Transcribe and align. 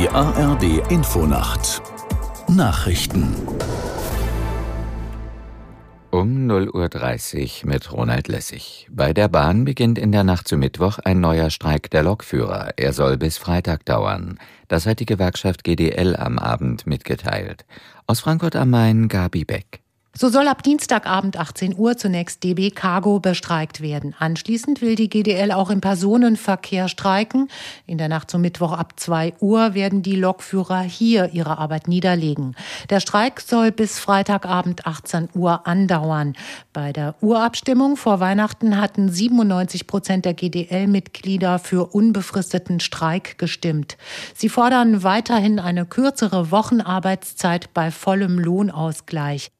Die 0.00 0.08
ARD 0.08 0.90
Infonacht 0.90 1.82
Nachrichten 2.48 3.36
um 6.10 6.50
0.30 6.50 7.64
Uhr 7.64 7.70
mit 7.70 7.92
Ronald 7.92 8.28
Lessig. 8.28 8.88
Bei 8.90 9.12
der 9.12 9.28
Bahn 9.28 9.66
beginnt 9.66 9.98
in 9.98 10.10
der 10.10 10.24
Nacht 10.24 10.48
zu 10.48 10.56
Mittwoch 10.56 11.00
ein 11.00 11.20
neuer 11.20 11.50
Streik 11.50 11.90
der 11.90 12.02
Lokführer. 12.02 12.70
Er 12.78 12.94
soll 12.94 13.18
bis 13.18 13.36
Freitag 13.36 13.84
dauern. 13.84 14.38
Das 14.68 14.86
hat 14.86 15.00
die 15.00 15.06
Gewerkschaft 15.06 15.64
GDL 15.64 16.16
am 16.16 16.38
Abend 16.38 16.86
mitgeteilt. 16.86 17.66
Aus 18.06 18.20
Frankfurt 18.20 18.56
am 18.56 18.70
Main 18.70 19.08
Gabi 19.08 19.44
Beck. 19.44 19.82
So 20.20 20.28
soll 20.28 20.48
ab 20.48 20.62
Dienstagabend 20.62 21.38
18 21.38 21.78
Uhr 21.78 21.96
zunächst 21.96 22.44
DB 22.44 22.70
Cargo 22.72 23.20
bestreikt 23.20 23.80
werden. 23.80 24.14
Anschließend 24.18 24.82
will 24.82 24.94
die 24.94 25.08
GDL 25.08 25.50
auch 25.50 25.70
im 25.70 25.80
Personenverkehr 25.80 26.88
streiken. 26.88 27.48
In 27.86 27.96
der 27.96 28.10
Nacht 28.10 28.30
zum 28.30 28.42
Mittwoch 28.42 28.72
ab 28.72 29.00
2 29.00 29.32
Uhr 29.40 29.72
werden 29.72 30.02
die 30.02 30.16
Lokführer 30.16 30.82
hier 30.82 31.30
ihre 31.32 31.56
Arbeit 31.56 31.88
niederlegen. 31.88 32.54
Der 32.90 33.00
Streik 33.00 33.40
soll 33.40 33.72
bis 33.72 33.98
Freitagabend 33.98 34.86
18 34.86 35.30
Uhr 35.32 35.66
andauern. 35.66 36.34
Bei 36.74 36.92
der 36.92 37.14
Urabstimmung 37.22 37.96
vor 37.96 38.20
Weihnachten 38.20 38.78
hatten 38.78 39.08
97 39.08 39.86
Prozent 39.86 40.26
der 40.26 40.34
GDL-Mitglieder 40.34 41.58
für 41.58 41.94
unbefristeten 41.94 42.80
Streik 42.80 43.38
gestimmt. 43.38 43.96
Sie 44.34 44.50
fordern 44.50 45.02
weiterhin 45.02 45.58
eine 45.58 45.86
kürzere 45.86 46.50
Wochenarbeitszeit 46.50 47.72
bei 47.72 47.90
vollem 47.90 48.38
Lohnausgleich. 48.38 49.50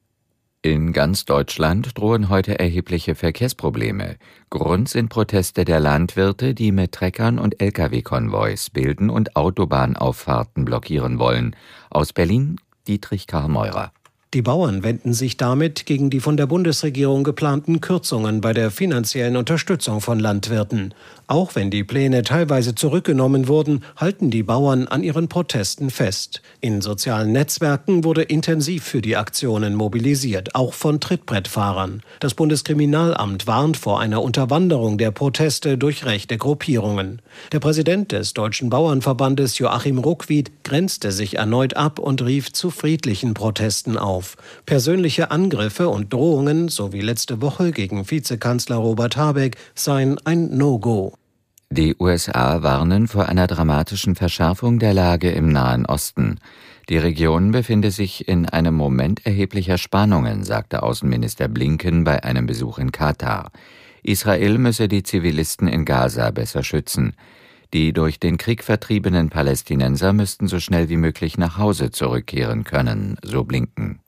In 0.63 0.93
ganz 0.93 1.25
Deutschland 1.25 1.97
drohen 1.97 2.29
heute 2.29 2.59
erhebliche 2.59 3.15
Verkehrsprobleme. 3.15 4.17
Grund 4.51 4.89
sind 4.89 5.09
Proteste 5.09 5.65
der 5.65 5.79
Landwirte, 5.79 6.53
die 6.53 6.71
mit 6.71 6.91
Treckern 6.91 7.39
und 7.39 7.59
Lkw-Konvois 7.59 8.69
bilden 8.71 9.09
und 9.09 9.35
Autobahnauffahrten 9.35 10.63
blockieren 10.63 11.17
wollen. 11.17 11.55
Aus 11.89 12.13
Berlin 12.13 12.57
Dietrich 12.87 13.25
Karl 13.25 13.47
Meurer. 13.47 13.91
Die 14.33 14.41
Bauern 14.41 14.81
wenden 14.81 15.11
sich 15.11 15.35
damit 15.35 15.85
gegen 15.85 16.09
die 16.09 16.21
von 16.21 16.37
der 16.37 16.47
Bundesregierung 16.47 17.25
geplanten 17.25 17.81
Kürzungen 17.81 18.39
bei 18.39 18.53
der 18.53 18.71
finanziellen 18.71 19.35
Unterstützung 19.35 19.99
von 19.99 20.21
Landwirten. 20.21 20.93
Auch 21.27 21.55
wenn 21.55 21.69
die 21.69 21.83
Pläne 21.83 22.23
teilweise 22.23 22.73
zurückgenommen 22.73 23.49
wurden, 23.49 23.83
halten 23.97 24.31
die 24.31 24.43
Bauern 24.43 24.87
an 24.87 25.03
ihren 25.03 25.27
Protesten 25.27 25.89
fest. 25.89 26.41
In 26.61 26.81
sozialen 26.81 27.33
Netzwerken 27.33 28.05
wurde 28.05 28.21
intensiv 28.21 28.85
für 28.85 29.01
die 29.01 29.17
Aktionen 29.17 29.75
mobilisiert, 29.75 30.55
auch 30.55 30.73
von 30.73 31.01
Trittbrettfahrern. 31.01 32.01
Das 32.21 32.33
Bundeskriminalamt 32.33 33.47
warnt 33.47 33.75
vor 33.75 33.99
einer 33.99 34.21
Unterwanderung 34.21 34.97
der 34.97 35.11
Proteste 35.11 35.77
durch 35.77 36.05
rechte 36.05 36.37
Gruppierungen. 36.37 37.21
Der 37.51 37.59
Präsident 37.59 38.13
des 38.13 38.33
Deutschen 38.33 38.69
Bauernverbandes 38.69 39.57
Joachim 39.57 39.97
Ruckwied 39.97 40.51
grenzte 40.63 41.11
sich 41.11 41.35
erneut 41.35 41.75
ab 41.75 41.99
und 41.99 42.21
rief 42.21 42.53
zu 42.53 42.69
friedlichen 42.71 43.33
Protesten 43.33 43.97
auf. 43.97 44.20
Persönliche 44.65 45.31
Angriffe 45.31 45.89
und 45.89 46.13
Drohungen, 46.13 46.69
so 46.69 46.93
wie 46.93 47.01
letzte 47.01 47.41
Woche 47.41 47.71
gegen 47.71 48.09
Vizekanzler 48.09 48.77
Robert 48.77 49.17
Habeck, 49.17 49.57
seien 49.75 50.17
ein 50.25 50.57
No-Go. 50.57 51.13
Die 51.73 51.95
USA 51.97 52.63
warnen 52.63 53.07
vor 53.07 53.29
einer 53.29 53.47
dramatischen 53.47 54.15
Verschärfung 54.15 54.77
der 54.77 54.93
Lage 54.93 55.31
im 55.31 55.49
Nahen 55.53 55.85
Osten. 55.85 56.39
Die 56.89 56.97
Region 56.97 57.51
befinde 57.51 57.91
sich 57.91 58.27
in 58.27 58.45
einem 58.45 58.75
Moment 58.75 59.25
erheblicher 59.25 59.77
Spannungen, 59.77 60.43
sagte 60.43 60.83
Außenminister 60.83 61.47
Blinken 61.47 62.03
bei 62.03 62.25
einem 62.25 62.45
Besuch 62.45 62.77
in 62.77 62.91
Katar. 62.91 63.51
Israel 64.03 64.57
müsse 64.57 64.89
die 64.89 65.03
Zivilisten 65.03 65.69
in 65.69 65.85
Gaza 65.85 66.31
besser 66.31 66.63
schützen. 66.63 67.13
Die 67.73 67.93
durch 67.93 68.19
den 68.19 68.37
Krieg 68.37 68.65
vertriebenen 68.65 69.29
Palästinenser 69.29 70.11
müssten 70.11 70.47
so 70.47 70.59
schnell 70.59 70.89
wie 70.89 70.97
möglich 70.97 71.37
nach 71.37 71.57
Hause 71.57 71.91
zurückkehren 71.91 72.65
können, 72.65 73.17
so 73.23 73.45
Blinken. 73.45 73.99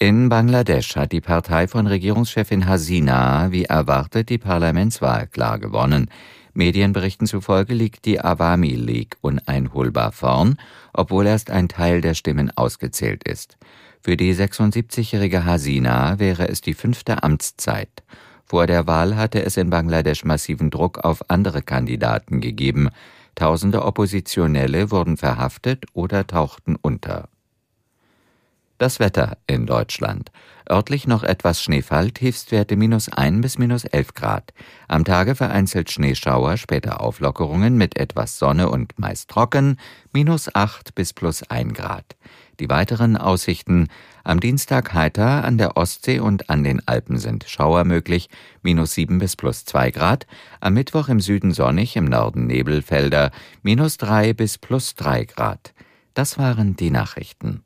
In 0.00 0.28
Bangladesch 0.28 0.94
hat 0.94 1.10
die 1.10 1.20
Partei 1.20 1.66
von 1.66 1.88
Regierungschefin 1.88 2.68
Hasina 2.68 3.50
wie 3.50 3.64
erwartet 3.64 4.28
die 4.28 4.38
Parlamentswahl 4.38 5.26
klar 5.26 5.58
gewonnen. 5.58 6.08
Medienberichten 6.54 7.26
zufolge 7.26 7.74
liegt 7.74 8.04
die 8.04 8.20
Awami 8.20 8.76
League 8.76 9.16
uneinholbar 9.22 10.12
vorn, 10.12 10.56
obwohl 10.92 11.26
erst 11.26 11.50
ein 11.50 11.68
Teil 11.68 12.00
der 12.00 12.14
Stimmen 12.14 12.52
ausgezählt 12.56 13.26
ist. 13.26 13.56
Für 14.00 14.16
die 14.16 14.32
76-jährige 14.32 15.44
Hasina 15.44 16.20
wäre 16.20 16.48
es 16.48 16.60
die 16.60 16.74
fünfte 16.74 17.24
Amtszeit. 17.24 18.04
Vor 18.44 18.68
der 18.68 18.86
Wahl 18.86 19.16
hatte 19.16 19.44
es 19.44 19.56
in 19.56 19.68
Bangladesch 19.68 20.24
massiven 20.24 20.70
Druck 20.70 20.98
auf 20.98 21.28
andere 21.28 21.60
Kandidaten 21.60 22.40
gegeben. 22.40 22.90
Tausende 23.34 23.84
Oppositionelle 23.84 24.92
wurden 24.92 25.16
verhaftet 25.16 25.86
oder 25.92 26.24
tauchten 26.24 26.76
unter. 26.76 27.28
Das 28.78 29.00
Wetter 29.00 29.38
in 29.48 29.66
Deutschland. 29.66 30.30
Örtlich 30.70 31.08
noch 31.08 31.24
etwas 31.24 31.60
Schneefall, 31.60 32.12
Tiefstwerte 32.12 32.76
minus 32.76 33.08
1 33.08 33.40
bis 33.40 33.58
minus 33.58 33.84
11 33.84 34.14
Grad. 34.14 34.54
Am 34.86 35.04
Tage 35.04 35.34
vereinzelt 35.34 35.90
Schneeschauer, 35.90 36.56
später 36.58 37.00
Auflockerungen 37.00 37.76
mit 37.76 37.98
etwas 37.98 38.38
Sonne 38.38 38.70
und 38.70 38.96
meist 38.96 39.30
trocken, 39.30 39.78
minus 40.12 40.54
8 40.54 40.94
bis 40.94 41.12
plus 41.12 41.42
1 41.42 41.74
Grad. 41.74 42.16
Die 42.60 42.68
weiteren 42.68 43.16
Aussichten 43.16 43.88
am 44.22 44.38
Dienstag 44.38 44.94
heiter, 44.94 45.44
an 45.44 45.58
der 45.58 45.76
Ostsee 45.76 46.20
und 46.20 46.48
an 46.48 46.62
den 46.62 46.86
Alpen 46.86 47.18
sind 47.18 47.46
Schauer 47.48 47.82
möglich, 47.82 48.28
minus 48.62 48.92
7 48.92 49.18
bis 49.18 49.34
plus 49.34 49.64
2 49.64 49.90
Grad. 49.90 50.28
Am 50.60 50.74
Mittwoch 50.74 51.08
im 51.08 51.18
Süden 51.18 51.50
sonnig, 51.52 51.96
im 51.96 52.04
Norden 52.04 52.46
Nebelfelder, 52.46 53.32
minus 53.62 53.96
3 53.96 54.34
bis 54.34 54.56
plus 54.56 54.94
3 54.94 55.24
Grad. 55.24 55.74
Das 56.14 56.38
waren 56.38 56.76
die 56.76 56.90
Nachrichten. 56.90 57.64